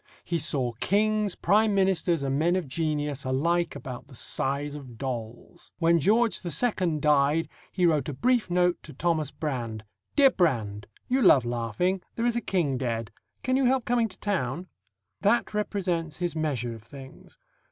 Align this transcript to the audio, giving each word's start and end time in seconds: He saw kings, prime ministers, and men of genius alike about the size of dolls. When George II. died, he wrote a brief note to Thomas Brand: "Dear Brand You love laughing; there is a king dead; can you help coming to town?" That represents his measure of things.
He 0.23 0.39
saw 0.39 0.71
kings, 0.79 1.35
prime 1.35 1.75
ministers, 1.75 2.23
and 2.23 2.39
men 2.39 2.55
of 2.55 2.67
genius 2.67 3.23
alike 3.23 3.75
about 3.75 4.07
the 4.07 4.15
size 4.15 4.73
of 4.73 4.97
dolls. 4.97 5.71
When 5.77 5.99
George 5.99 6.39
II. 6.43 6.97
died, 6.97 7.47
he 7.71 7.85
wrote 7.85 8.09
a 8.09 8.13
brief 8.13 8.49
note 8.49 8.79
to 8.81 8.93
Thomas 8.93 9.29
Brand: 9.29 9.83
"Dear 10.15 10.31
Brand 10.31 10.87
You 11.07 11.21
love 11.21 11.45
laughing; 11.45 12.01
there 12.15 12.25
is 12.25 12.35
a 12.35 12.41
king 12.41 12.79
dead; 12.79 13.11
can 13.43 13.55
you 13.55 13.65
help 13.65 13.85
coming 13.85 14.07
to 14.09 14.17
town?" 14.17 14.65
That 15.21 15.53
represents 15.53 16.17
his 16.17 16.35
measure 16.35 16.73
of 16.73 16.81
things. 16.81 17.37